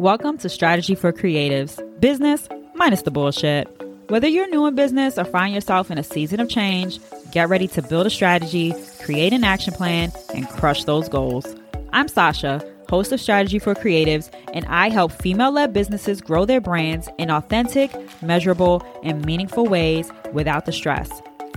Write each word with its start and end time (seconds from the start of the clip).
Welcome 0.00 0.38
to 0.38 0.48
Strategy 0.48 0.94
for 0.94 1.12
Creatives 1.12 1.78
Business 2.00 2.48
minus 2.74 3.02
the 3.02 3.10
bullshit. 3.10 3.68
Whether 4.08 4.28
you're 4.28 4.48
new 4.48 4.64
in 4.64 4.74
business 4.74 5.18
or 5.18 5.26
find 5.26 5.52
yourself 5.52 5.90
in 5.90 5.98
a 5.98 6.02
season 6.02 6.40
of 6.40 6.48
change, 6.48 6.98
get 7.32 7.50
ready 7.50 7.68
to 7.68 7.82
build 7.82 8.06
a 8.06 8.10
strategy, 8.10 8.72
create 9.04 9.34
an 9.34 9.44
action 9.44 9.74
plan, 9.74 10.10
and 10.34 10.48
crush 10.48 10.84
those 10.84 11.10
goals. 11.10 11.54
I'm 11.92 12.08
Sasha, 12.08 12.66
host 12.88 13.12
of 13.12 13.20
Strategy 13.20 13.58
for 13.58 13.74
Creatives, 13.74 14.32
and 14.54 14.64
I 14.70 14.88
help 14.88 15.12
female 15.12 15.52
led 15.52 15.74
businesses 15.74 16.22
grow 16.22 16.46
their 16.46 16.62
brands 16.62 17.10
in 17.18 17.30
authentic, 17.30 17.94
measurable, 18.22 18.82
and 19.04 19.22
meaningful 19.26 19.66
ways 19.66 20.10
without 20.32 20.64
the 20.64 20.72
stress. 20.72 21.10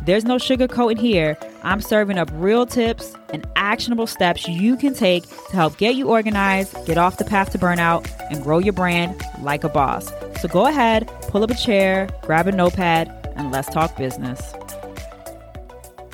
There's 0.05 0.25
no 0.25 0.35
sugarcoating 0.35 0.99
here. 0.99 1.37
I'm 1.63 1.79
serving 1.79 2.17
up 2.17 2.29
real 2.33 2.65
tips 2.65 3.15
and 3.29 3.47
actionable 3.55 4.05
steps 4.05 4.45
you 4.49 4.75
can 4.75 4.93
take 4.93 5.23
to 5.47 5.55
help 5.55 5.77
get 5.77 5.95
you 5.95 6.09
organized, 6.09 6.85
get 6.85 6.97
off 6.97 7.17
the 7.17 7.23
path 7.23 7.51
to 7.51 7.57
burnout, 7.57 8.09
and 8.29 8.43
grow 8.43 8.59
your 8.59 8.73
brand 8.73 9.21
like 9.41 9.63
a 9.63 9.69
boss. 9.69 10.11
So 10.41 10.49
go 10.49 10.65
ahead, 10.67 11.07
pull 11.29 11.41
up 11.41 11.51
a 11.51 11.55
chair, 11.55 12.09
grab 12.23 12.47
a 12.47 12.51
notepad, 12.51 13.07
and 13.37 13.51
let's 13.51 13.69
talk 13.69 13.95
business. 13.95 14.53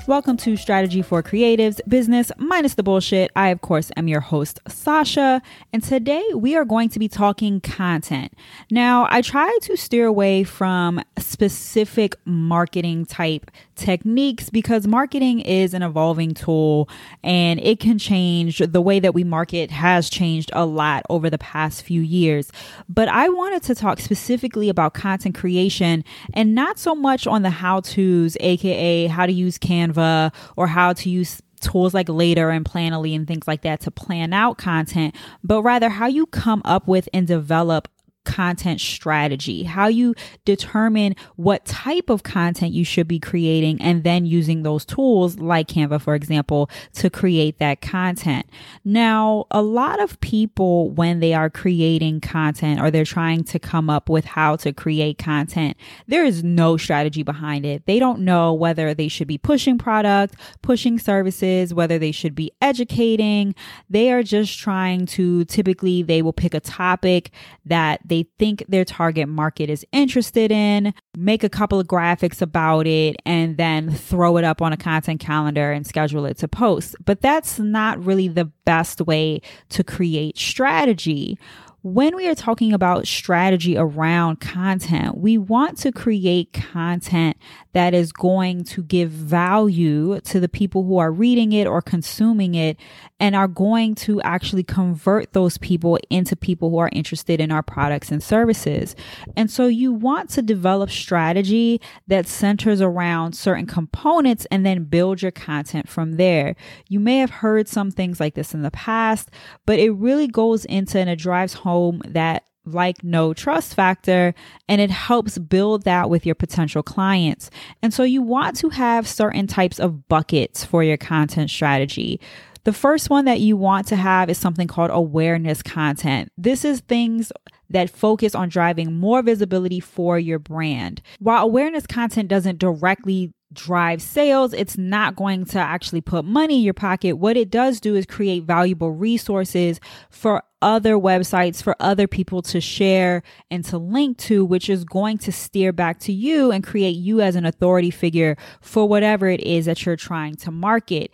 Welcome 0.10 0.38
to 0.38 0.58
Strategy 0.58 1.04
for 1.04 1.22
Creatives, 1.22 1.80
business 1.88 2.32
minus 2.40 2.74
the 2.74 2.82
bullshit. 2.82 3.30
I, 3.36 3.50
of 3.50 3.62
course, 3.62 3.92
am 3.96 4.08
your 4.08 4.22
host, 4.22 4.60
Sasha, 4.68 5.40
and 5.72 5.84
today 5.84 6.26
we 6.34 6.56
are 6.56 6.66
going 6.66 6.90
to 6.90 6.98
be 6.98 7.08
talking 7.08 7.62
content. 7.62 8.34
Now, 8.72 9.08
I 9.12 9.22
try 9.22 9.56
to 9.62 9.78
steer 9.78 10.08
away 10.08 10.44
from 10.44 11.00
specific 11.20 12.16
marketing 12.26 13.06
type 13.06 13.52
techniques 13.76 14.50
because 14.50 14.88
marketing 14.88 15.42
is 15.42 15.76
an 15.76 15.84
evolving 15.84 16.34
tool 16.34 16.90
and 17.24 17.60
it 17.60 17.80
can 17.80 18.00
change. 18.00 18.58
The 18.58 18.82
way 18.82 19.00
that 19.00 19.14
we 19.14 19.24
market 19.24 19.70
has 19.70 20.10
changed 20.10 20.50
a 20.54 20.66
lot 20.66 21.04
over 21.12 21.30
the 21.30 21.38
past 21.38 21.84
few 21.84 22.02
years. 22.02 22.52
But 22.90 23.10
I 23.10 23.30
wanted 23.30 23.62
to 23.62 23.76
talk 23.76 24.00
specifically 24.00 24.70
about 24.70 24.96
content 24.96 25.36
creation 25.36 26.04
and 26.34 26.56
not 26.56 26.80
so 26.80 26.96
much 26.96 27.28
on 27.28 27.44
the 27.44 27.52
how 27.52 27.82
to's, 27.82 28.36
aka 28.40 29.06
how 29.06 29.28
to 29.28 29.32
use 29.32 29.60
Canva 29.60 29.99
Canva 30.00 30.34
or 30.56 30.68
how 30.68 30.94
to 30.94 31.10
use 31.10 31.42
tools 31.62 31.94
like 31.94 32.08
Later 32.08 32.50
and 32.50 32.64
Planoly 32.64 33.16
and 33.16 33.28
things 33.28 33.48
like 33.48 33.62
that 33.64 33.82
to 33.82 33.92
plan 33.92 34.34
out 34.34 34.58
content, 34.58 35.16
but 35.44 35.62
rather 35.62 35.90
how 35.90 36.08
you 36.08 36.26
come 36.28 36.62
up 36.66 36.88
with 36.88 37.10
and 37.14 37.28
develop 37.28 37.88
content 38.30 38.80
strategy, 38.80 39.64
how 39.64 39.88
you 39.88 40.14
determine 40.46 41.16
what 41.36 41.66
type 41.66 42.10
of 42.10 42.22
content 42.22 42.72
you 42.72 42.86
should 42.86 43.08
be 43.08 43.20
creating, 43.20 43.82
and 43.82 44.04
then 44.04 44.26
using 44.26 44.62
those 44.62 44.86
tools 44.86 45.40
like 45.40 45.68
Canva, 45.68 46.00
for 46.00 46.14
example, 46.14 46.70
to 46.94 47.10
create 47.10 47.58
that 47.58 47.82
content. 47.82 48.46
Now, 48.86 49.46
a 49.50 49.64
lot 49.64 50.00
of 50.00 50.20
people, 50.20 50.92
when 50.92 51.20
they 51.20 51.34
are 51.34 51.50
creating 51.50 52.22
content 52.22 52.80
or 52.80 52.92
they're 52.92 53.04
trying 53.04 53.44
to 53.46 53.58
come 53.58 53.90
up 53.90 54.10
with 54.10 54.26
how 54.26 54.56
to 54.58 54.72
create 54.72 55.18
content, 55.18 55.76
there 56.08 56.24
is 56.24 56.44
no 56.44 56.78
strategy 56.78 57.24
behind 57.24 57.66
it. 57.66 57.88
They 57.88 57.98
don't 57.98 58.20
know 58.20 58.54
whether 58.54 58.94
they 58.94 59.08
should 59.08 59.28
be 59.28 59.40
pushing 59.40 59.80
product, 59.80 60.36
pushing 60.62 61.00
services, 61.00 61.74
whether 61.74 61.98
they 61.98 62.12
should 62.12 62.36
be 62.36 62.52
educating. 62.62 63.56
They 63.90 64.12
are 64.12 64.22
just 64.22 64.60
trying 64.60 65.08
to 65.08 65.46
typically, 65.46 66.04
they 66.04 66.22
will 66.22 66.34
pick 66.34 66.54
a 66.54 66.60
topic 66.60 67.32
that 67.66 68.02
they 68.06 68.19
think 68.38 68.66
their 68.68 68.86
target 68.86 69.28
market 69.28 69.70
is 69.70 69.86
interested 69.92 70.52
in, 70.52 70.94
make 71.18 71.44
a 71.44 71.50
couple 71.50 71.80
of 71.80 71.88
graphics 71.88 72.42
about 72.42 72.88
it, 72.88 73.16
and 73.26 73.58
then 73.58 73.92
throw 73.92 74.38
it 74.38 74.44
up 74.44 74.62
on 74.62 74.74
a 74.74 74.78
content 74.78 75.20
calendar 75.20 75.72
and 75.72 75.86
schedule 75.86 76.26
it 76.26 76.38
to 76.38 76.48
post. 76.48 76.96
But 77.04 77.22
that's 77.22 77.60
not 77.60 78.04
really 78.04 78.28
the 78.28 78.46
best 78.66 79.02
way 79.02 79.42
to 79.70 79.84
create 79.84 80.38
strategy 80.38 81.38
when 81.82 82.14
we 82.16 82.28
are 82.28 82.36
talking 82.36 82.74
about 82.74 83.08
strategy 83.08 83.78
around 83.78 84.42
content, 84.42 85.18
we 85.18 85.38
want 85.38 85.78
to 85.78 85.94
create 85.94 86.52
content 86.52 87.38
that 87.72 87.94
is 87.94 88.12
going 88.12 88.66
to 88.66 88.84
give 88.84 89.10
value 89.10 90.20
to 90.22 90.42
the 90.42 90.50
people 90.50 90.84
who 90.84 90.98
are 90.98 91.12
reading 91.12 91.54
it 91.54 91.68
or 91.68 91.82
consuming 91.82 92.56
it 92.56 92.78
and 93.20 93.34
are 93.36 93.48
going 93.48 93.96
to 93.96 94.22
actually 94.24 94.64
convert 94.64 95.32
those 95.32 95.58
people 95.58 95.98
into 96.10 96.36
people 96.36 96.70
who 96.70 96.80
are 96.80 96.90
interested 96.92 97.40
in 97.40 97.50
our 97.52 97.64
products 97.64 98.12
and 98.12 98.22
services. 98.22 98.96
And 99.38 99.50
so 99.50 99.68
you 99.68 99.94
want 99.94 100.30
to 100.32 100.42
develop 100.42 100.90
strategy 100.90 101.80
that 102.08 102.28
centers 102.28 102.82
around 102.82 103.34
certain 103.34 103.68
components 103.68 104.46
and 104.52 104.66
then 104.66 104.84
build 104.84 105.22
your 105.22 105.32
content 105.32 105.88
from 105.88 106.14
there. 106.14 106.56
You 106.90 107.00
may 107.00 107.20
have 107.20 107.30
heard 107.30 107.70
some 107.70 107.92
things 107.92 108.20
like 108.20 108.34
this 108.34 108.54
in 108.54 108.64
the 108.64 108.72
past, 108.72 109.30
but 109.66 109.80
it 109.80 109.92
really 109.92 110.28
goes 110.28 110.66
into 110.66 111.00
and 111.00 111.10
it 111.10 111.18
drives 111.18 111.54
home 111.54 111.69
home 111.70 112.02
that 112.08 112.44
like 112.66 113.04
know 113.04 113.34
trust 113.34 113.74
factor 113.74 114.34
and 114.68 114.82
it 114.82 114.92
helps 114.92 115.38
build 115.38 115.84
that 115.84 116.10
with 116.10 116.26
your 116.26 116.36
potential 116.36 116.84
clients. 116.84 117.50
And 117.82 117.94
so 117.94 118.04
you 118.04 118.22
want 118.22 118.56
to 118.58 118.70
have 118.70 119.08
certain 119.08 119.48
types 119.48 119.80
of 119.80 120.08
buckets 120.08 120.64
for 120.64 120.84
your 120.84 120.98
content 120.98 121.50
strategy. 121.50 122.20
The 122.66 122.74
first 122.74 123.10
one 123.10 123.26
that 123.26 123.40
you 123.40 123.56
want 123.56 123.88
to 123.88 123.96
have 123.96 124.30
is 124.30 124.38
something 124.38 124.68
called 124.68 124.92
awareness 124.92 125.64
content. 125.64 126.32
This 126.38 126.66
is 126.66 126.82
things 126.82 127.32
that 127.70 127.90
focus 127.90 128.36
on 128.36 128.50
driving 128.50 128.94
more 128.94 129.22
visibility 129.22 129.80
for 129.80 130.20
your 130.20 130.40
brand. 130.40 131.02
While 131.20 131.44
awareness 131.44 131.88
content 131.88 132.28
doesn't 132.28 132.60
directly 132.60 133.34
drive 133.54 134.02
sales. 134.02 134.54
It's 134.54 134.78
not 134.78 135.16
going 135.16 135.46
to 135.46 135.60
actually 135.60 136.02
put 136.02 136.26
money 136.26 136.58
in 136.58 136.62
your 136.62 136.74
pocket. 136.74 137.18
What 137.18 137.38
it 137.38 137.50
does 137.50 137.80
do 137.80 137.96
is 137.96 138.06
create 138.06 138.44
valuable 138.44 138.92
resources 138.92 139.80
for 140.10 140.44
other 140.62 140.96
websites, 140.96 141.62
for 141.62 141.76
other 141.80 142.08
people 142.08 142.42
to 142.42 142.60
share 142.62 143.24
and 143.50 143.64
to 143.66 143.78
link 143.78 144.18
to, 144.18 144.44
which 144.46 144.70
is 144.70 144.84
going 144.84 145.18
to 145.20 145.32
steer 145.32 145.72
back 145.72 146.00
to 146.00 146.12
you 146.12 146.52
and 146.52 146.64
create 146.64 146.96
you 146.96 147.22
as 147.22 147.36
an 147.36 147.46
authority 147.46 147.92
figure 147.92 148.36
for 148.62 148.88
whatever 148.88 149.28
it 149.28 149.42
is 149.42 149.66
that 149.66 149.86
you're 149.86 149.96
trying 149.96 150.36
to 150.36 150.52
market 150.52 151.12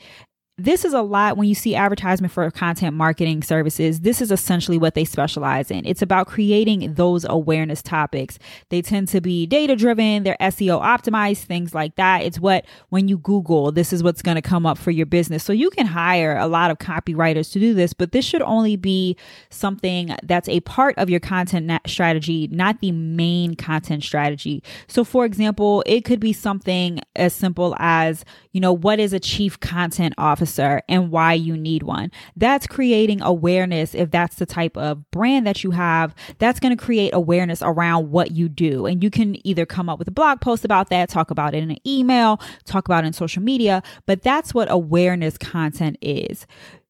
this 0.57 0.85
is 0.85 0.93
a 0.93 1.01
lot 1.01 1.35
when 1.35 1.49
you 1.49 1.55
see 1.55 1.75
advertisement 1.75 2.31
for 2.31 2.49
content 2.49 2.95
marketing 2.95 3.43
services. 3.43 3.99
This 3.99 4.21
is 4.21 4.31
essentially 4.31 4.77
what 4.77 4.95
they 4.95 5.03
specialize 5.03 5.69
in. 5.69 5.85
It's 5.85 6.01
about 6.01 6.27
creating 6.27 6.93
those 6.93 7.25
awareness 7.27 7.81
topics. 7.81 8.39
They 8.69 8.81
tend 8.81 9.09
to 9.09 9.19
be 9.19 9.45
data 9.45 9.75
driven, 9.75 10.23
they're 10.23 10.37
SEO 10.39 10.81
optimized, 10.81 11.43
things 11.43 11.75
like 11.75 11.97
that. 11.97 12.23
It's 12.23 12.39
what, 12.39 12.65
when 12.87 13.09
you 13.09 13.17
Google, 13.17 13.73
this 13.73 13.91
is 13.91 14.01
what's 14.01 14.21
going 14.21 14.35
to 14.35 14.41
come 14.41 14.65
up 14.65 14.77
for 14.77 14.91
your 14.91 15.05
business. 15.05 15.43
So 15.43 15.51
you 15.51 15.69
can 15.69 15.87
hire 15.87 16.37
a 16.37 16.47
lot 16.47 16.71
of 16.71 16.77
copywriters 16.77 17.51
to 17.51 17.59
do 17.59 17.73
this, 17.73 17.91
but 17.91 18.13
this 18.13 18.23
should 18.23 18.41
only 18.41 18.77
be 18.77 19.17
something 19.49 20.15
that's 20.23 20.47
a 20.47 20.61
part 20.61 20.97
of 20.97 21.09
your 21.09 21.19
content 21.19 21.69
strategy, 21.85 22.47
not 22.49 22.79
the 22.79 22.93
main 22.93 23.55
content 23.55 24.03
strategy. 24.03 24.63
So, 24.87 25.03
for 25.03 25.25
example, 25.25 25.83
it 25.85 26.05
could 26.05 26.21
be 26.21 26.31
something 26.31 27.01
as 27.17 27.33
simple 27.33 27.75
as, 27.77 28.23
you 28.53 28.61
know, 28.61 28.71
what 28.71 29.01
is 29.01 29.11
a 29.11 29.19
chief 29.19 29.59
content 29.59 30.13
officer? 30.17 30.44
Officer 30.45 30.81
and 30.87 31.11
why 31.11 31.33
you 31.33 31.57
need 31.57 31.83
one. 31.83 32.11
That's 32.35 32.67
creating 32.67 33.21
awareness. 33.21 33.95
If 33.95 34.11
that's 34.11 34.35
the 34.35 34.45
type 34.45 34.77
of 34.77 35.09
brand 35.11 35.47
that 35.47 35.63
you 35.63 35.71
have, 35.71 36.13
that's 36.37 36.59
going 36.59 36.75
to 36.75 36.83
create 36.83 37.13
awareness 37.13 37.61
around 37.61 38.11
what 38.11 38.31
you 38.31 38.47
do. 38.47 38.85
And 38.85 39.03
you 39.03 39.09
can 39.09 39.35
either 39.45 39.65
come 39.65 39.89
up 39.89 39.97
with 39.97 40.07
a 40.07 40.11
blog 40.11 40.41
post 40.41 40.63
about 40.63 40.89
that, 40.89 41.09
talk 41.09 41.31
about 41.31 41.55
it 41.55 41.63
in 41.63 41.71
an 41.71 41.87
email, 41.87 42.39
talk 42.65 42.87
about 42.87 43.03
it 43.03 43.07
in 43.07 43.13
social 43.13 43.41
media, 43.41 43.81
but 44.05 44.21
that's 44.21 44.53
what 44.53 44.71
awareness 44.71 45.37
content 45.37 45.97
is. 46.01 46.45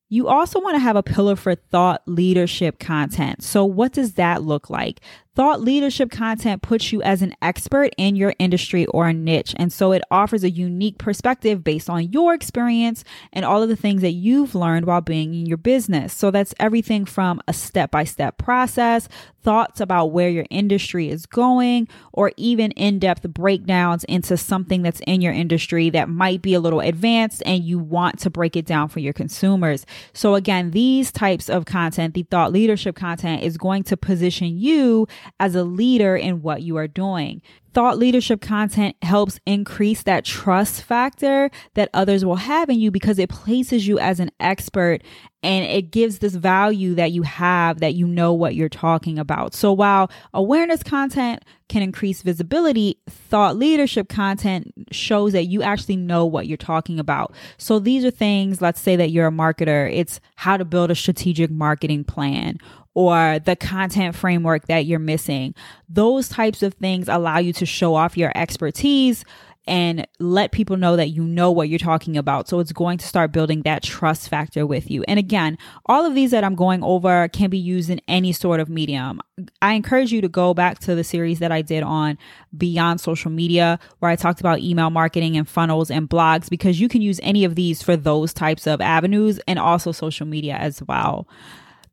You 0.09 0.27
also 0.27 0.59
want 0.59 0.75
to 0.75 0.79
have 0.79 0.95
a 0.95 1.03
pillar 1.03 1.35
for 1.35 1.55
thought 1.55 2.03
leadership 2.05 2.77
content. 2.77 3.43
So, 3.43 3.65
what 3.65 3.91
does 3.91 4.13
that 4.13 4.43
look 4.43 4.69
like? 4.69 5.01
Thought 5.35 5.59
leadership 5.59 6.11
content 6.11 6.61
puts 6.61 6.93
you 6.93 7.01
as 7.01 7.21
an 7.21 7.35
expert 7.41 7.93
in 7.97 8.15
your 8.15 8.33
industry 8.39 8.85
or 8.85 9.11
niche. 9.11 9.53
And 9.57 9.71
so 9.71 9.91
it 9.91 10.01
offers 10.09 10.45
a 10.45 10.49
unique 10.49 10.97
perspective 10.97 11.61
based 11.61 11.89
on 11.89 12.09
your 12.13 12.33
experience 12.33 13.03
and 13.33 13.43
all 13.43 13.61
of 13.61 13.67
the 13.67 13.75
things 13.75 14.01
that 14.01 14.13
you've 14.13 14.55
learned 14.55 14.85
while 14.85 15.01
being 15.01 15.33
in 15.33 15.45
your 15.45 15.57
business. 15.57 16.13
So 16.13 16.31
that's 16.31 16.53
everything 16.57 17.03
from 17.03 17.41
a 17.49 17.53
step 17.53 17.91
by 17.91 18.05
step 18.05 18.37
process, 18.37 19.09
thoughts 19.41 19.81
about 19.81 20.07
where 20.07 20.29
your 20.29 20.45
industry 20.49 21.09
is 21.09 21.25
going, 21.25 21.87
or 22.13 22.31
even 22.37 22.71
in 22.71 22.97
depth 22.97 23.27
breakdowns 23.29 24.05
into 24.05 24.37
something 24.37 24.83
that's 24.83 25.01
in 25.05 25.19
your 25.19 25.33
industry 25.33 25.89
that 25.89 26.07
might 26.07 26.41
be 26.41 26.53
a 26.53 26.61
little 26.61 26.79
advanced 26.79 27.43
and 27.45 27.63
you 27.63 27.77
want 27.77 28.19
to 28.19 28.29
break 28.29 28.55
it 28.55 28.65
down 28.65 28.87
for 28.87 29.01
your 29.01 29.13
consumers. 29.13 29.85
So 30.13 30.35
again, 30.35 30.71
these 30.71 31.11
types 31.11 31.49
of 31.49 31.65
content, 31.65 32.13
the 32.13 32.23
thought 32.23 32.53
leadership 32.53 32.95
content 32.95 33.43
is 33.43 33.57
going 33.57 33.83
to 33.83 33.97
position 33.97 34.57
you 34.57 35.07
as 35.39 35.55
a 35.55 35.63
leader 35.63 36.15
in 36.15 36.41
what 36.41 36.61
you 36.61 36.77
are 36.77 36.87
doing. 36.87 37.41
thought 37.73 37.97
leadership 37.97 38.39
content 38.39 38.95
helps 39.01 39.37
increase 39.45 40.03
that 40.03 40.23
trust 40.23 40.81
factor 40.81 41.51
that 41.73 41.89
others 41.93 42.23
will 42.23 42.37
have 42.37 42.69
in 42.69 42.79
you 42.79 42.89
because 42.89 43.19
it 43.19 43.29
places 43.29 43.85
you 43.85 43.99
as 43.99 44.21
an 44.21 44.31
expert 44.39 45.01
and 45.45 45.63
it 45.65 45.91
gives 45.91 46.19
this 46.19 46.33
value 46.33 46.95
that 46.95 47.11
you 47.11 47.21
have 47.21 47.79
that 47.79 47.93
you 47.93 48.07
know 48.07 48.33
what 48.33 48.55
you're 48.55 48.67
talking 48.67 49.19
about. 49.19 49.53
So 49.53 49.71
while 49.71 50.09
awareness 50.33 50.81
content 50.81 51.43
can 51.69 51.83
increase 51.83 52.23
visibility, 52.23 52.97
thought 53.07 53.55
leadership 53.55 54.09
content 54.09 54.73
shows 54.91 55.33
that 55.33 55.45
you 55.45 55.61
actually 55.61 55.97
know 55.97 56.25
what 56.25 56.47
you're 56.47 56.57
talking 56.57 56.99
about. 56.99 57.35
So 57.59 57.77
these 57.77 58.03
are 58.03 58.09
things, 58.09 58.59
let's 58.59 58.81
say 58.81 58.95
that 58.95 59.11
you're 59.11 59.27
a 59.27 59.31
marketer, 59.31 59.93
it's 59.93 60.19
how 60.35 60.57
to 60.57 60.65
build 60.65 60.89
a 60.89 60.95
strategic 60.95 61.51
marketing 61.51 62.05
plan 62.05 62.57
or 62.95 63.39
the 63.39 63.55
content 63.55 64.15
framework 64.15 64.65
that 64.67 64.85
you're 64.85 64.99
missing. 64.99 65.53
Those 65.87 66.27
types 66.27 66.63
of 66.63 66.73
things 66.73 67.07
allow 67.07 67.37
you 67.37 67.53
to 67.53 67.65
show 67.65 67.93
off 67.93 68.17
your 68.17 68.31
expertise 68.35 69.23
and 69.67 70.07
let 70.19 70.51
people 70.51 70.77
know 70.77 70.95
that 70.95 71.09
you 71.09 71.23
know 71.23 71.51
what 71.51 71.69
you're 71.69 71.79
talking 71.79 72.17
about. 72.17 72.47
So 72.47 72.59
it's 72.59 72.71
going 72.71 72.99
to 72.99 73.07
start 73.07 73.31
building 73.31 73.63
that 73.63 73.81
trust 73.81 74.29
factor 74.29 74.65
with 74.65 74.91
you. 74.91 75.03
And 75.07 75.17
again, 75.17 75.57
all 75.87 76.05
of 76.05 76.13
these 76.13 76.31
that 76.31 76.43
I'm 76.43 76.53
going 76.53 76.83
over 76.83 77.27
can 77.29 77.49
be 77.49 77.57
used 77.57 77.89
in 77.89 77.99
any 78.07 78.31
sort 78.31 78.59
of 78.59 78.69
medium. 78.69 79.21
I 79.63 79.73
encourage 79.73 80.11
you 80.11 80.21
to 80.21 80.29
go 80.29 80.53
back 80.53 80.79
to 80.79 80.93
the 80.93 81.03
series 81.03 81.39
that 81.39 81.51
I 81.51 81.63
did 81.63 81.81
on 81.81 82.19
beyond 82.55 83.01
social 83.01 83.31
media, 83.31 83.79
where 83.99 84.11
I 84.11 84.15
talked 84.15 84.39
about 84.39 84.59
email 84.59 84.91
marketing 84.91 85.35
and 85.35 85.49
funnels 85.49 85.89
and 85.89 86.07
blogs, 86.07 86.47
because 86.47 86.79
you 86.79 86.87
can 86.87 87.01
use 87.01 87.19
any 87.23 87.43
of 87.43 87.55
these 87.55 87.81
for 87.81 87.97
those 87.97 88.33
types 88.33 88.67
of 88.67 88.81
avenues 88.81 89.39
and 89.47 89.57
also 89.57 89.91
social 89.91 90.27
media 90.27 90.55
as 90.55 90.83
well. 90.83 91.27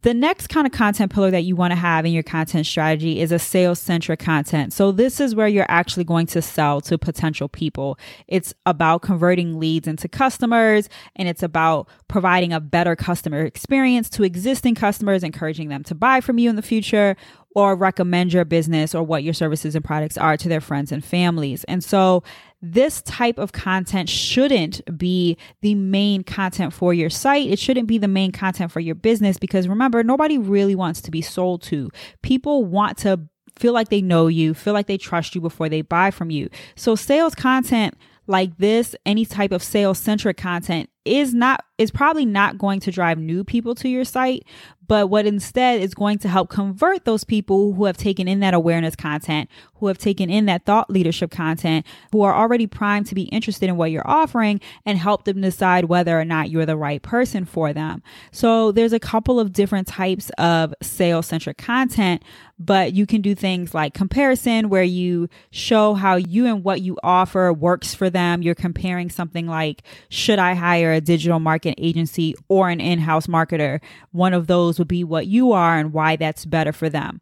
The 0.02 0.14
next 0.14 0.48
kind 0.48 0.66
of 0.66 0.72
content 0.72 1.12
pillar 1.12 1.30
that 1.30 1.42
you 1.42 1.54
want 1.54 1.70
to 1.70 1.76
have 1.76 2.04
in 2.04 2.12
your 2.12 2.24
content 2.24 2.66
strategy 2.66 3.20
is 3.20 3.30
a 3.30 3.38
sales 3.38 3.78
centric 3.78 4.18
content. 4.18 4.72
So, 4.72 4.90
this 4.90 5.20
is 5.20 5.36
where 5.36 5.46
you're 5.46 5.66
actually 5.68 6.02
going 6.02 6.26
to 6.28 6.42
sell 6.42 6.80
to 6.82 6.98
potential 6.98 7.48
people. 7.48 7.98
It's 8.26 8.52
about 8.66 9.02
converting 9.02 9.60
leads 9.60 9.86
into 9.86 10.08
customers 10.08 10.88
and 11.14 11.28
it's 11.28 11.42
about 11.42 11.88
providing 12.08 12.52
a 12.52 12.58
better 12.58 12.96
customer 12.96 13.44
experience 13.44 14.10
to 14.10 14.24
existing 14.24 14.74
customers, 14.74 15.22
encouraging 15.22 15.68
them 15.68 15.84
to 15.84 15.94
buy 15.94 16.20
from 16.20 16.36
you 16.38 16.50
in 16.50 16.56
the 16.56 16.62
future 16.62 17.16
or 17.54 17.76
recommend 17.76 18.32
your 18.32 18.44
business 18.44 18.94
or 18.94 19.04
what 19.04 19.22
your 19.22 19.34
services 19.34 19.76
and 19.76 19.84
products 19.84 20.18
are 20.18 20.36
to 20.36 20.48
their 20.48 20.60
friends 20.60 20.90
and 20.90 21.04
families. 21.04 21.62
And 21.64 21.84
so, 21.84 22.24
this 22.62 23.02
type 23.02 23.38
of 23.38 23.50
content 23.50 24.08
shouldn't 24.08 24.80
be 24.96 25.36
the 25.60 25.74
main 25.74 26.22
content 26.22 26.72
for 26.72 26.94
your 26.94 27.10
site. 27.10 27.50
It 27.50 27.58
shouldn't 27.58 27.88
be 27.88 27.98
the 27.98 28.08
main 28.08 28.30
content 28.30 28.70
for 28.70 28.78
your 28.78 28.94
business 28.94 29.36
because 29.36 29.66
remember, 29.66 30.04
nobody 30.04 30.38
really 30.38 30.76
wants 30.76 31.02
to 31.02 31.10
be 31.10 31.20
sold 31.20 31.62
to. 31.62 31.90
People 32.22 32.64
want 32.64 32.98
to 32.98 33.20
feel 33.58 33.72
like 33.72 33.88
they 33.88 34.00
know 34.00 34.28
you, 34.28 34.54
feel 34.54 34.72
like 34.72 34.86
they 34.86 34.96
trust 34.96 35.34
you 35.34 35.40
before 35.40 35.68
they 35.68 35.82
buy 35.82 36.10
from 36.10 36.30
you. 36.30 36.48
So, 36.76 36.94
sales 36.94 37.34
content 37.34 37.96
like 38.28 38.56
this, 38.58 38.94
any 39.04 39.26
type 39.26 39.50
of 39.50 39.62
sales 39.62 39.98
centric 39.98 40.36
content 40.36 40.88
is 41.04 41.34
not 41.34 41.64
is 41.82 41.90
probably 41.90 42.24
not 42.24 42.58
going 42.58 42.80
to 42.80 42.90
drive 42.90 43.18
new 43.18 43.44
people 43.44 43.74
to 43.74 43.88
your 43.88 44.04
site 44.04 44.46
but 44.92 45.08
what 45.08 45.26
instead 45.26 45.80
is 45.80 45.94
going 45.94 46.18
to 46.18 46.28
help 46.28 46.50
convert 46.50 47.04
those 47.04 47.24
people 47.24 47.72
who 47.72 47.84
have 47.86 47.96
taken 47.96 48.26
in 48.28 48.40
that 48.40 48.52
awareness 48.52 48.96
content, 48.96 49.48
who 49.76 49.86
have 49.86 49.98
taken 49.98 50.28
in 50.28 50.46
that 50.46 50.66
thought 50.66 50.90
leadership 50.90 51.30
content, 51.30 51.86
who 52.10 52.22
are 52.22 52.34
already 52.34 52.66
primed 52.66 53.06
to 53.06 53.14
be 53.14 53.22
interested 53.22 53.68
in 53.68 53.76
what 53.76 53.90
you're 53.90 54.06
offering 54.06 54.60
and 54.84 54.98
help 54.98 55.24
them 55.24 55.40
decide 55.40 55.86
whether 55.86 56.20
or 56.20 56.24
not 56.24 56.50
you're 56.50 56.66
the 56.66 56.76
right 56.76 57.00
person 57.00 57.44
for 57.44 57.72
them. 57.72 58.02
So 58.32 58.72
there's 58.72 58.92
a 58.92 59.00
couple 59.00 59.40
of 59.40 59.52
different 59.52 59.88
types 59.88 60.30
of 60.36 60.74
sales 60.82 61.26
centric 61.26 61.58
content, 61.58 62.22
but 62.58 62.92
you 62.92 63.06
can 63.06 63.22
do 63.22 63.34
things 63.34 63.74
like 63.74 63.94
comparison 63.94 64.68
where 64.68 64.82
you 64.82 65.28
show 65.50 65.94
how 65.94 66.16
you 66.16 66.46
and 66.46 66.62
what 66.64 66.80
you 66.80 66.98
offer 67.02 67.52
works 67.52 67.94
for 67.94 68.10
them. 68.10 68.42
You're 68.42 68.54
comparing 68.54 69.10
something 69.10 69.46
like, 69.46 69.82
should 70.08 70.38
I 70.38 70.54
hire 70.54 70.92
a 70.92 71.00
digital 71.00 71.40
marketing 71.40 71.71
agency 71.78 72.34
or 72.48 72.68
an 72.68 72.80
in-house 72.80 73.26
marketer? 73.26 73.80
One 74.10 74.34
of 74.34 74.46
those 74.46 74.78
would 74.78 74.88
be 74.88 75.04
what 75.04 75.26
you 75.26 75.52
are 75.52 75.78
and 75.78 75.92
why 75.92 76.16
that's 76.16 76.44
better 76.44 76.72
for 76.72 76.88
them. 76.88 77.20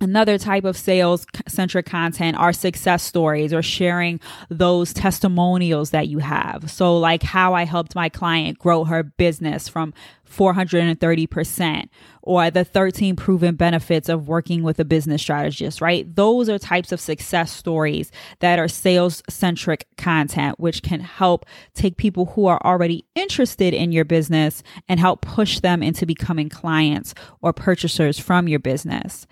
Another 0.00 0.38
type 0.38 0.64
of 0.64 0.76
sales 0.76 1.26
centric 1.48 1.86
content 1.86 2.36
are 2.36 2.52
success 2.52 3.02
stories 3.02 3.52
or 3.52 3.62
sharing 3.62 4.20
those 4.48 4.92
testimonials 4.92 5.90
that 5.90 6.06
you 6.08 6.18
have. 6.18 6.70
So, 6.70 6.96
like 6.96 7.22
how 7.22 7.54
I 7.54 7.64
helped 7.64 7.96
my 7.96 8.08
client 8.08 8.58
grow 8.58 8.84
her 8.84 9.02
business 9.02 9.68
from 9.68 9.92
430%, 10.30 11.88
or 12.22 12.50
the 12.50 12.64
13 12.64 13.16
proven 13.16 13.56
benefits 13.56 14.08
of 14.08 14.28
working 14.28 14.62
with 14.62 14.78
a 14.78 14.84
business 14.84 15.22
strategist, 15.22 15.80
right? 15.80 16.14
Those 16.14 16.48
are 16.48 16.58
types 16.58 16.92
of 16.92 17.00
success 17.00 17.50
stories 17.50 18.12
that 18.40 18.58
are 18.58 18.68
sales 18.68 19.22
centric 19.28 19.86
content, 19.96 20.60
which 20.60 20.82
can 20.82 21.00
help 21.00 21.46
take 21.74 21.96
people 21.96 22.26
who 22.26 22.46
are 22.46 22.60
already 22.64 23.04
interested 23.14 23.74
in 23.74 23.90
your 23.90 24.04
business 24.04 24.62
and 24.88 25.00
help 25.00 25.22
push 25.22 25.60
them 25.60 25.82
into 25.82 26.06
becoming 26.06 26.48
clients 26.48 27.14
or 27.40 27.52
purchasers 27.52 28.18
from 28.18 28.46
your 28.46 28.60
business. 28.60 29.26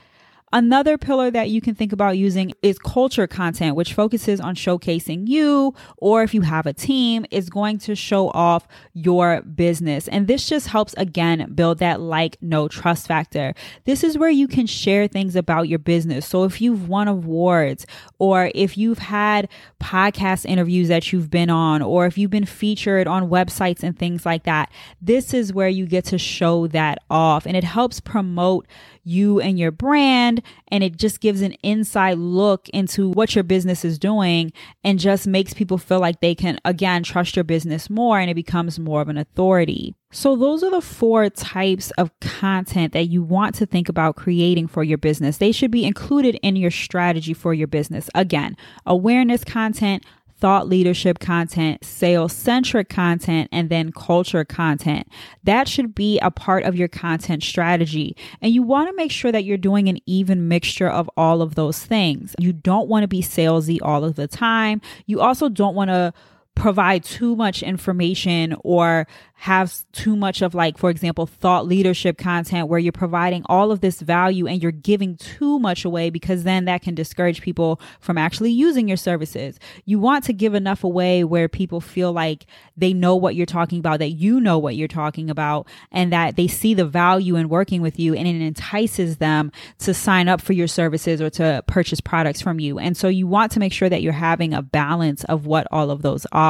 Another 0.52 0.96
pillar 0.96 1.31
that 1.32 1.50
you 1.50 1.60
can 1.60 1.75
think 1.75 1.93
about 1.93 2.16
using 2.16 2.52
is 2.62 2.78
culture 2.78 3.26
content, 3.26 3.75
which 3.75 3.94
focuses 3.94 4.40
on 4.40 4.54
showcasing 4.54 5.26
you, 5.26 5.75
or 5.96 6.22
if 6.22 6.32
you 6.32 6.43
have 6.43 6.66
a 6.66 6.72
team, 6.72 7.26
is 7.32 7.50
going 7.50 7.78
to 7.78 7.96
show 7.96 8.28
off 8.31 8.69
your 8.94 9.43
business. 9.43 10.06
And 10.06 10.28
this 10.28 10.48
just 10.48 10.69
helps 10.69 10.94
again 10.96 11.52
build 11.54 11.78
that 11.78 12.00
like, 12.00 12.40
know 12.40 12.69
trust 12.69 13.08
factor. 13.08 13.54
This 13.84 14.04
is 14.04 14.16
where 14.16 14.31
you 14.31 14.46
can 14.46 14.66
share 14.66 15.08
things 15.08 15.34
about 15.34 15.69
your 15.69 15.81
business. 15.81 16.26
So 16.26 16.44
if 16.44 16.60
you've 16.60 16.88
won 16.88 17.08
awards, 17.08 17.84
or 18.20 18.52
if 18.54 18.78
you've 18.78 18.98
had 18.98 19.48
podcast 19.82 20.46
interviews 20.46 20.87
that 20.88 21.12
you've 21.12 21.28
been 21.28 21.50
on, 21.50 21.82
or 21.82 22.06
if 22.06 22.16
you've 22.16 22.31
been 22.31 22.46
featured 22.46 23.08
on 23.08 23.28
websites 23.28 23.82
and 23.82 23.98
things 23.98 24.25
like 24.25 24.44
that, 24.44 24.70
this 25.02 25.34
is 25.34 25.52
where 25.52 25.69
you 25.69 25.87
get 25.87 26.04
to 26.06 26.19
show 26.19 26.69
that 26.69 26.98
off. 27.10 27.46
And 27.46 27.56
it 27.56 27.64
helps 27.64 27.98
promote 27.98 28.66
you 29.06 29.41
and 29.41 29.58
your 29.58 29.70
brand. 29.70 30.43
And 30.69 30.82
it 30.82 30.97
just 30.97 31.20
gives 31.20 31.41
an 31.41 31.53
inside 31.62 32.19
look 32.19 32.69
into 32.70 33.11
what 33.11 33.35
your 33.35 33.44
business 33.44 33.85
is 33.85 33.99
doing 33.99 34.53
and 34.85 34.99
just 34.99 35.26
makes 35.26 35.55
people 35.55 35.79
feel 35.79 36.00
like 36.00 36.20
they 36.20 36.35
can, 36.35 36.58
again, 36.64 37.03
trust 37.03 37.37
your 37.37 37.44
business 37.44 37.88
more 37.88 38.19
and 38.19 38.31
it 38.31 38.35
becomes 38.35 38.79
more 38.79 39.00
of 39.00 39.08
an 39.08 39.17
authority. 39.17 39.94
So, 40.12 40.37
those 40.37 40.62
are 40.62 40.70
the 40.70 40.81
four 40.81 41.29
types 41.29 41.91
of 41.93 42.11
content 42.20 42.93
that 42.93 43.08
you 43.08 43.23
want 43.23 43.55
to 43.56 43.67
think 43.67 43.88
about 43.88 44.17
creating 44.17 44.69
for 44.69 44.85
your 44.85 44.99
business. 44.99 45.38
They 45.38 45.53
should 45.53 45.70
be 45.70 45.85
included 45.85 46.38
in 46.43 46.56
your 46.56 46.70
strategy 46.70 47.35
for 47.35 47.53
your 47.53 47.67
business. 47.67 48.08
Again, 48.14 48.56
awareness 48.87 49.44
content, 49.44 50.05
thought 50.38 50.69
leadership 50.69 51.19
content, 51.19 51.85
sales 51.85 52.33
centric 52.33 52.88
content, 52.88 53.49
and 53.53 53.71
then 53.71 53.93
culture 53.93 54.44
content. 54.44 55.09
That 55.44 55.69
should 55.69 55.94
be 55.94 56.19
a 56.21 56.31
part 56.31 56.65
of 56.65 56.77
your 56.77 56.88
content 56.88 57.43
strategy. 57.43 58.17
And 58.41 58.53
you 58.53 58.62
want 58.62 58.88
to 58.88 58.97
make 58.97 59.11
sure 59.11 59.33
that 59.33 59.44
you're 59.44 59.56
doing 59.56 59.88
an 59.88 59.99
even 60.06 60.49
mixture 60.49 60.88
of 60.88 61.11
all 61.17 61.43
of 61.43 61.55
those 61.55 61.79
things. 61.79 62.35
You 62.38 62.53
don't 62.53 62.88
want 62.88 63.05
to 63.05 63.09
be 63.09 63.23
salesy 63.23 63.79
all 63.81 64.05
of 64.05 64.17
the 64.17 64.27
time. 64.27 64.81
You 65.06 65.21
also 65.21 65.49
don't 65.49 65.75
want 65.75 65.91
to 65.91 66.12
provide 66.56 67.05
too 67.05 67.37
much 67.37 67.62
information 67.62 68.56
or 68.65 69.06
have 69.39 69.84
too 69.93 70.17
much 70.17 70.41
of 70.41 70.55
like 70.55 70.79
for 70.79 70.89
example 70.89 71.27
thought 71.27 71.67
leadership 71.67 72.17
content 72.17 72.69
where 72.69 72.79
you're 72.79 72.91
providing 72.91 73.43
all 73.46 73.70
of 73.70 73.82
this 73.82 74.01
value 74.01 74.46
and 74.46 74.63
you're 74.63 74.72
giving 74.72 75.15
too 75.17 75.58
much 75.58 75.84
away 75.84 76.08
because 76.08 76.44
then 76.44 76.65
that 76.65 76.81
can 76.81 76.94
discourage 76.94 77.43
people 77.43 77.79
from 78.01 78.17
actually 78.17 78.51
using 78.51 78.89
your 78.89 78.96
services. 78.96 79.60
You 79.84 80.01
want 80.01 80.25
to 80.25 80.32
give 80.32 80.55
enough 80.55 80.82
away 80.82 81.22
where 81.22 81.48
people 81.48 81.82
feel 81.82 82.13
like 82.13 82.46
they 82.79 82.94
know 82.94 83.15
what 83.15 83.34
you're 83.34 83.44
talking 83.44 83.79
about 83.79 83.98
that 83.98 84.13
you 84.13 84.41
know 84.41 84.58
what 84.58 84.75
you're 84.75 84.89
talking 84.89 85.29
about 85.29 85.69
and 85.93 86.10
that 86.15 86.36
they 86.36 86.46
see 86.46 86.72
the 86.72 86.86
value 86.86 87.36
in 87.36 87.51
working 87.51 87.82
with 87.82 88.01
you 88.01 88.15
and 88.15 88.27
it 88.27 88.41
entices 88.41 89.19
them 89.19 89.53
to 89.81 89.93
sign 89.93 90.29
up 90.29 90.41
for 90.41 90.55
your 90.55 90.67
services 90.67 91.20
or 91.20 91.29
to 91.29 91.63
purchase 91.67 92.01
products 92.01 92.41
from 92.41 92.58
you. 92.58 92.79
And 92.79 92.96
so 92.96 93.08
you 93.08 93.27
want 93.27 93.53
to 93.53 93.60
make 93.60 93.75
sure 93.75 93.91
that 93.91 94.01
you're 94.01 94.15
having 94.15 94.55
a 94.55 94.63
balance 94.63 95.25
of 95.25 95.44
what 95.44 95.67
all 95.70 95.91
of 95.91 96.01
those 96.01 96.27
are 96.32 96.45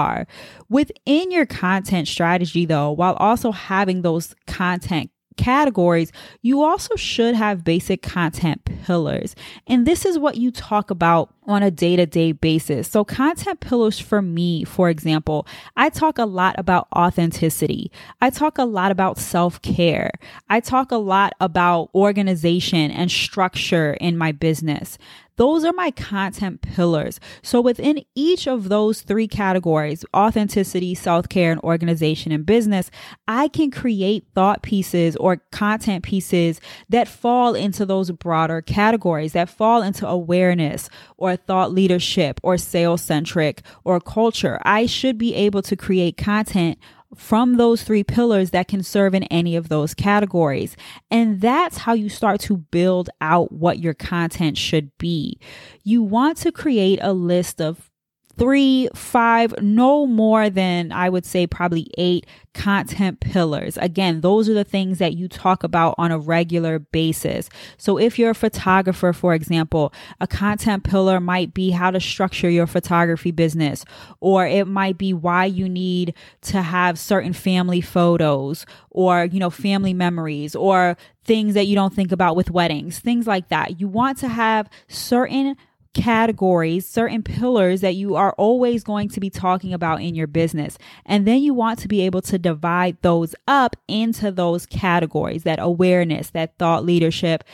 within 0.69 1.31
your 1.31 1.47
content 1.47 2.09
strategy 2.09 2.65
though 2.65 2.77
though, 2.77 2.93
while 2.93 3.15
also 3.15 3.53
having 3.53 4.03
those 4.03 4.35
content 4.47 5.11
categories, 5.37 6.13
you 6.43 6.63
also 6.63 6.97
should 6.97 7.35
have 7.35 7.65
basic 7.65 8.03
content 8.03 8.65
pillars. 8.65 9.35
And 9.67 9.87
this 9.87 10.05
is 10.05 10.19
what 10.19 10.37
you 10.37 10.51
talk 10.51 10.91
about 10.91 11.35
on 11.47 11.63
a 11.63 11.71
day 11.71 11.97
to 11.97 12.07
day 12.07 12.33
basis. 12.33 12.89
So, 12.89 13.05
content 13.05 13.61
pillars 13.61 13.99
for 13.99 14.21
me, 14.21 14.65
for 14.65 14.91
example, 14.91 15.47
I 15.77 15.89
talk 15.89 16.19
a 16.19 16.27
lot 16.27 16.59
about 16.59 16.89
authenticity. 16.95 17.91
I 18.21 18.31
talk 18.31 18.59
a 18.59 18.65
lot 18.65 18.91
about 18.91 19.19
self 19.19 19.63
care. 19.63 20.11
I 20.49 20.61
talk 20.61 20.91
a 20.91 20.97
lot 20.97 21.35
about 21.41 21.91
organization 21.95 22.91
and 22.91 23.11
structure 23.11 23.95
in 23.95 24.19
my 24.19 24.33
business. 24.33 24.99
Those 25.37 25.65
are 25.65 25.73
my 25.73 25.91
content 25.91 26.63
pillars. 26.63 27.21
So 27.43 27.61
within 27.61 28.03
each 28.15 28.49
of 28.49 28.71
those 28.71 29.03
three 29.03 29.29
categories, 29.29 30.05
authenticity, 30.15 30.95
self 30.95 31.29
care, 31.29 31.53
and 31.53 31.61
organization 31.61 32.33
and 32.33 32.47
business, 32.47 32.91
I 33.29 33.49
can 33.49 33.71
create 33.71 34.25
thought 34.35 34.63
pieces 34.63 35.15
or 35.17 35.37
content 35.53 36.05
pieces 36.05 36.61
that 36.89 37.07
fall 37.07 37.55
into 37.55 37.85
those 37.85 38.11
broader 38.11 38.63
categories, 38.63 39.35
that 39.35 39.51
fall 39.51 39.83
into 39.83 40.09
awareness 40.09 40.89
or 41.19 41.36
thought 41.37 41.73
leadership 41.73 42.41
or 42.43 42.57
sales 42.59 43.03
centric 43.03 43.63
or 43.85 44.01
culture. 44.01 44.59
I 44.63 44.87
should 44.87 45.19
be 45.19 45.35
able 45.35 45.63
to 45.63 45.77
create 45.77 46.17
content 46.17 46.79
from 47.15 47.57
those 47.57 47.83
three 47.83 48.05
pillars 48.05 48.51
that 48.51 48.69
can 48.69 48.83
serve 48.83 49.15
in 49.15 49.23
any 49.25 49.57
of 49.57 49.69
those 49.69 49.95
categories. 49.95 50.77
And 51.11 51.41
that's 51.41 51.79
how 51.79 51.95
you 51.95 52.09
start 52.09 52.41
to 52.43 52.57
build 52.57 53.11
out 53.21 53.53
what 53.53 53.79
your 53.79 53.95
content 53.95 54.59
should 54.59 54.97
be. 54.99 55.39
You 55.83 56.03
want 56.03 56.37
to 56.39 56.53
create 56.53 56.99
a 57.03 57.13
list 57.13 57.61
of 57.61 57.91
three, 58.39 58.89
five, 58.95 59.55
no 59.63 60.07
more 60.07 60.51
than 60.51 60.93
I 60.93 61.09
would 61.09 61.25
say 61.25 61.47
probably 61.47 61.91
eight 61.97 62.27
content 62.55 63.21
pillars. 63.21 63.77
Again, 63.77 64.23
those 64.23 64.49
are 64.49 64.55
the 64.55 64.65
things 64.65 64.99
that 64.99 65.15
you 65.15 65.29
talk 65.29 65.63
about 65.63 65.95
on 65.99 66.11
a 66.11 66.19
regular 66.19 66.79
basis. 66.79 67.49
So 67.77 67.99
if 67.99 68.19
you're 68.19 68.31
a 68.31 68.35
photographer, 68.35 69.13
for 69.13 69.35
example, 69.35 69.93
a 70.21 70.27
content 70.27 70.85
pillar 70.85 71.21
might 71.21 71.53
be 71.53 71.71
how 71.71 71.91
to 71.91 72.01
structure 72.01 72.49
your 72.49 72.67
photography 72.67 73.31
business, 73.31 73.85
or 74.21 74.47
it 74.47 74.67
might 74.67 74.97
be 74.97 75.13
why 75.13 75.45
you 75.45 75.69
need 75.69 76.15
to 76.43 76.63
have 76.63 76.99
certain 76.99 77.33
family 77.33 77.81
photos 77.81 78.65
or, 78.91 79.25
you 79.25 79.39
know, 79.39 79.51
family 79.51 79.93
memories 79.93 80.57
or 80.57 80.97
things 81.25 81.55
that 81.55 81.67
you 81.67 81.75
don't 81.75 81.93
think 81.93 82.13
about 82.13 82.37
with 82.37 82.51
weddings, 82.51 83.01
things 83.01 83.27
like 83.27 83.49
that. 83.49 83.81
You 83.81 83.89
want 83.89 84.17
to 84.19 84.29
have 84.29 84.71
certain 84.89 85.57
categories, 85.97 86.87
certain 86.87 87.23
pillars 87.23 87.81
that 87.81 87.95
you 87.95 88.17
are 88.17 88.35
always 88.37 88.85
going 88.85 89.09
to 89.09 89.19
be 89.19 89.31
talking 89.31 89.73
about 89.73 90.03
in 90.03 90.15
your 90.15 90.27
business. 90.27 90.77
And 91.07 91.27
then 91.27 91.43
you 91.43 91.55
want 91.55 91.79
to 91.81 91.89
be 91.89 92.03
able 92.03 92.21
to 92.23 92.39
divide 92.39 92.99
those 93.01 93.35
up 93.49 93.77
into 93.89 94.31
those 94.31 94.67
categories 94.67 95.45
that 95.45 95.59
awareness, 95.59 96.29
that 96.31 96.59
thought 96.59 96.85
leadership, 96.85 97.45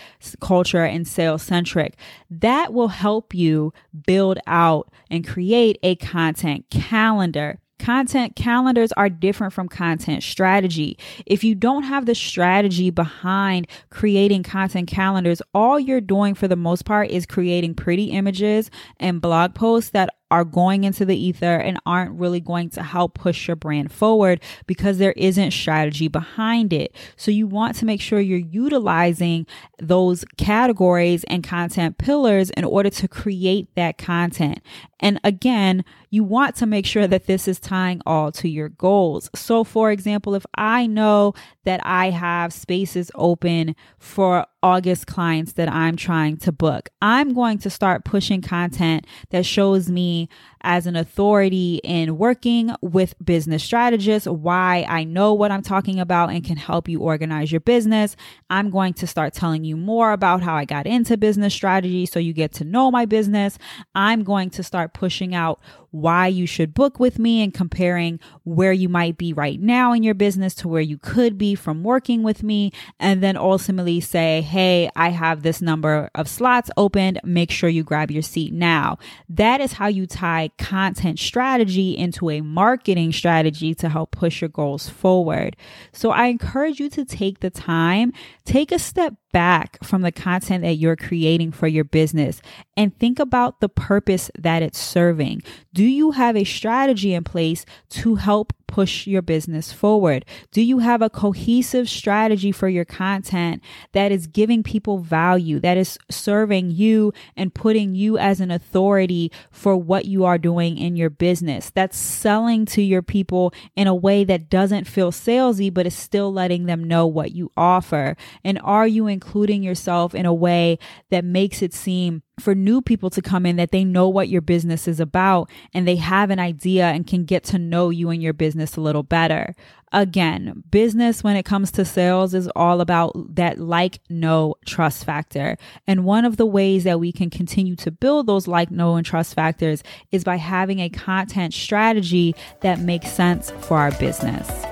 culture, 0.40 0.84
and 0.84 1.06
sales 1.06 1.42
centric. 1.42 1.96
That 2.28 2.72
will 2.72 2.88
help 2.88 3.32
you 3.32 3.72
build 4.06 4.38
out 4.49 4.92
and 5.08 5.26
create 5.26 5.78
a 5.84 5.94
content 5.94 6.66
calendar 6.68 7.61
Content 7.82 8.36
calendars 8.36 8.92
are 8.92 9.08
different 9.08 9.52
from 9.52 9.68
content 9.68 10.22
strategy. 10.22 10.96
If 11.26 11.42
you 11.42 11.56
don't 11.56 11.82
have 11.82 12.06
the 12.06 12.14
strategy 12.14 12.90
behind 12.90 13.66
creating 13.90 14.44
content 14.44 14.86
calendars, 14.86 15.42
all 15.52 15.80
you're 15.80 16.00
doing 16.00 16.36
for 16.36 16.46
the 16.46 16.54
most 16.54 16.84
part 16.84 17.10
is 17.10 17.26
creating 17.26 17.74
pretty 17.74 18.12
images 18.12 18.70
and 19.00 19.20
blog 19.20 19.56
posts 19.56 19.90
that 19.90 20.14
are 20.32 20.44
going 20.44 20.84
into 20.84 21.04
the 21.04 21.14
ether 21.14 21.56
and 21.56 21.78
aren't 21.84 22.18
really 22.18 22.40
going 22.40 22.70
to 22.70 22.82
help 22.82 23.12
push 23.12 23.46
your 23.46 23.54
brand 23.54 23.92
forward 23.92 24.40
because 24.66 24.96
there 24.96 25.12
isn't 25.12 25.50
strategy 25.50 26.08
behind 26.08 26.72
it. 26.72 26.96
So 27.16 27.30
you 27.30 27.46
want 27.46 27.76
to 27.76 27.84
make 27.84 28.00
sure 28.00 28.18
you're 28.18 28.38
utilizing 28.38 29.46
those 29.78 30.24
categories 30.38 31.22
and 31.24 31.44
content 31.44 31.98
pillars 31.98 32.48
in 32.48 32.64
order 32.64 32.88
to 32.88 33.08
create 33.08 33.68
that 33.74 33.98
content. 33.98 34.62
And 35.00 35.20
again, 35.22 35.84
you 36.08 36.24
want 36.24 36.56
to 36.56 36.66
make 36.66 36.86
sure 36.86 37.06
that 37.06 37.26
this 37.26 37.46
is 37.46 37.60
tying 37.60 38.00
all 38.06 38.32
to 38.32 38.48
your 38.48 38.70
goals. 38.70 39.28
So, 39.34 39.64
for 39.64 39.90
example, 39.90 40.34
if 40.34 40.46
I 40.54 40.86
know 40.86 41.34
that 41.64 41.80
I 41.84 42.08
have 42.08 42.54
spaces 42.54 43.10
open 43.14 43.76
for 43.98 44.46
August 44.62 45.07
clients 45.07 45.52
that 45.54 45.69
I'm 45.69 45.97
trying 45.97 46.37
to 46.38 46.52
book. 46.52 46.88
I'm 47.00 47.35
going 47.35 47.59
to 47.59 47.71
start 47.71 48.04
pushing 48.04 48.40
content 48.40 49.07
that 49.31 49.45
shows 49.45 49.88
me 49.88 50.28
as 50.62 50.87
an 50.87 50.97
authority 50.97 51.81
in 51.85 52.19
working 52.19 52.75
with 52.81 53.14
business 53.25 53.62
strategists, 53.62 54.28
why 54.28 54.87
I 54.88 55.04
know 55.04 55.35
what 55.35 55.50
I'm 55.50 55.62
talking 55.62 56.00
about 56.00 56.31
and 56.31 56.45
can 56.45 56.57
help 56.57 56.88
you 56.88 57.00
organize 57.00 57.50
your 57.50 57.61
business. 57.61 58.16
I'm 58.49 58.71
going 58.71 58.95
to 58.95 59.07
start 59.07 59.35
telling 59.35 59.64
you 59.64 59.76
more 59.76 60.12
about 60.12 60.42
how 60.42 60.54
I 60.54 60.64
got 60.64 60.87
into 60.87 61.16
business 61.16 61.54
strategy 61.54 62.07
so 62.07 62.19
you 62.19 62.33
get 62.33 62.52
to 62.54 62.64
know 62.64 62.90
my 62.90 63.04
business. 63.04 63.59
I'm 63.95 64.25
going 64.25 64.50
to 64.50 64.62
start 64.62 64.95
pushing 64.95 65.35
out 65.35 65.61
why 65.92 66.26
you 66.26 66.47
should 66.47 66.73
book 66.73 66.99
with 66.99 67.19
me 67.19 67.42
and 67.42 67.52
comparing 67.52 68.19
where 68.45 68.73
you 68.73 68.88
might 68.88 69.19
be 69.19 69.33
right 69.33 69.61
now 69.61 69.92
in 69.92 70.02
your 70.02 70.14
business 70.14 70.54
to 70.54 70.66
where 70.66 70.81
you 70.81 70.97
could 70.97 71.37
be 71.37 71.54
from 71.54 71.85
working 71.85 72.23
with 72.23 72.42
me. 72.42 72.73
And 72.99 73.23
then 73.23 73.37
ultimately 73.37 74.00
say, 74.00 74.40
hey, 74.40 74.90
I 74.97 75.11
have 75.11 75.42
this 75.42 75.61
number 75.61 76.11
of 76.14 76.28
slots 76.28 76.71
opened. 76.78 77.21
Make 77.25 77.50
sure 77.50 77.69
you 77.69 77.85
grab 77.85 78.11
your 78.11 78.23
seat 78.23 78.54
now. 78.54 78.99
That 79.28 79.61
is 79.61 79.75
how 79.75 79.88
you 79.88 80.07
tie 80.07 80.49
content 80.59 81.18
strategy 81.18 81.97
into 81.97 82.30
a 82.30 82.40
marketing 82.40 83.12
strategy 83.12 83.75
to 83.75 83.88
help 83.88 84.11
push 84.11 84.40
your 84.40 84.49
goals 84.49 84.88
forward. 84.88 85.56
So 85.92 86.11
I 86.11 86.26
encourage 86.26 86.80
you 86.80 86.88
to 86.90 87.04
take 87.04 87.40
the 87.40 87.50
time, 87.50 88.12
take 88.44 88.73
a 88.73 88.78
step 88.78 89.14
back 89.32 89.82
from 89.82 90.02
the 90.02 90.12
content 90.12 90.62
that 90.62 90.74
you're 90.74 90.96
creating 90.96 91.52
for 91.52 91.66
your 91.66 91.84
business 91.84 92.40
and 92.76 92.96
think 92.98 93.18
about 93.18 93.60
the 93.60 93.68
purpose 93.68 94.30
that 94.38 94.62
it's 94.62 94.78
serving. 94.78 95.42
Do 95.72 95.84
you 95.84 96.12
have 96.12 96.36
a 96.36 96.44
strategy 96.44 97.14
in 97.14 97.24
place 97.24 97.64
to 97.90 98.16
help 98.16 98.52
push 98.72 99.06
your 99.06 99.20
business 99.20 99.70
forward? 99.70 100.24
Do 100.50 100.62
you 100.62 100.78
have 100.78 101.02
a 101.02 101.10
cohesive 101.10 101.90
strategy 101.90 102.50
for 102.50 102.70
your 102.70 102.86
content 102.86 103.62
that 103.92 104.10
is 104.10 104.26
giving 104.26 104.62
people 104.62 104.98
value, 104.98 105.60
that 105.60 105.76
is 105.76 105.98
serving 106.10 106.70
you 106.70 107.12
and 107.36 107.54
putting 107.54 107.94
you 107.94 108.16
as 108.16 108.40
an 108.40 108.50
authority 108.50 109.30
for 109.50 109.76
what 109.76 110.06
you 110.06 110.24
are 110.24 110.38
doing 110.38 110.78
in 110.78 110.96
your 110.96 111.10
business? 111.10 111.68
That's 111.68 111.98
selling 111.98 112.64
to 112.66 112.80
your 112.80 113.02
people 113.02 113.52
in 113.76 113.86
a 113.88 113.94
way 113.94 114.24
that 114.24 114.48
doesn't 114.48 114.86
feel 114.86 115.12
salesy, 115.12 115.72
but 115.72 115.86
is 115.86 115.94
still 115.94 116.32
letting 116.32 116.64
them 116.64 116.82
know 116.82 117.06
what 117.06 117.32
you 117.32 117.52
offer. 117.58 118.16
And 118.42 118.58
are 118.64 118.86
you 118.86 119.06
including 119.23 119.62
yourself 119.62 120.14
in 120.14 120.26
a 120.26 120.35
way 120.35 120.79
that 121.11 121.25
makes 121.25 121.62
it 121.62 121.73
seem 121.73 122.23
for 122.41 122.55
new 122.55 122.83
people 122.83 123.09
to 123.11 123.23
come 123.23 123.47
in 123.47 123.57
that 123.57 123.71
they 123.71 123.85
know 123.85 124.09
what 124.09 124.29
your 124.29 124.41
business 124.41 124.88
is 124.88 124.99
about 124.99 125.49
and 125.73 125.87
they 125.87 125.97
have 125.97 126.31
an 126.31 126.41
idea 126.41 126.87
and 126.87 127.07
can 127.07 127.25
get 127.25 127.45
to 127.45 127.59
know 127.59 127.91
you 127.91 128.11
and 128.11 128.23
your 128.23 128.33
business 128.33 128.76
a 128.76 128.81
little 128.81 129.02
better. 129.05 129.55
Again, 129.93 130.64
business 130.71 131.23
when 131.23 131.37
it 131.37 131.45
comes 131.45 131.71
to 131.73 131.85
sales 131.85 132.35
is 132.35 132.49
all 132.57 132.81
about 132.81 133.12
that 133.37 133.59
like, 133.59 134.00
know, 134.09 134.57
trust 134.67 135.05
factor. 135.05 135.57
And 135.87 136.05
one 136.05 136.25
of 136.25 136.37
the 136.37 136.47
ways 136.47 136.85
that 136.85 136.99
we 136.99 137.12
can 137.12 137.31
continue 137.31 137.76
to 137.76 137.91
build 137.91 138.26
those 138.26 138.49
like, 138.49 138.71
know, 138.71 138.97
and 138.97 139.07
trust 139.07 139.35
factors 139.35 139.85
is 140.11 140.25
by 140.25 140.37
having 140.37 140.81
a 140.81 140.88
content 140.88 141.55
strategy 141.55 142.35
that 142.62 142.81
makes 142.81 143.12
sense 143.12 143.50
for 143.61 143.76
our 143.79 143.93
business. 143.93 144.72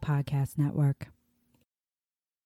Podcast 0.00 0.58
Network. 0.58 1.08